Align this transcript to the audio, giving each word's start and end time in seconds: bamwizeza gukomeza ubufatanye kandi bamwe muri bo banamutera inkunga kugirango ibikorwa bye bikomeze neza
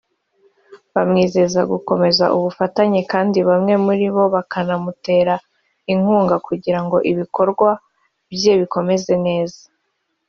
bamwizeza 0.93 1.59
gukomeza 1.71 2.25
ubufatanye 2.37 2.99
kandi 3.11 3.37
bamwe 3.49 3.73
muri 3.85 4.07
bo 4.13 4.23
banamutera 4.33 5.35
inkunga 5.93 6.35
kugirango 6.47 6.97
ibikorwa 7.11 7.69
bye 8.35 8.53
bikomeze 8.61 9.13
neza 9.27 9.61